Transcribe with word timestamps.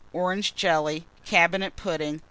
Orange 0.13 0.55
Jelly. 0.55 1.05
Cabinet 1.27 1.75
Pudding. 1.75 2.19